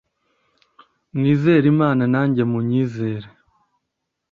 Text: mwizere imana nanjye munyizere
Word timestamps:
mwizere 1.17 1.65
imana 1.73 2.03
nanjye 2.13 2.41
munyizere 2.51 3.27